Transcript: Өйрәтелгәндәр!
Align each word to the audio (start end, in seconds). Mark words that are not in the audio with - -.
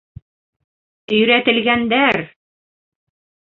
Өйрәтелгәндәр! 1.17 2.19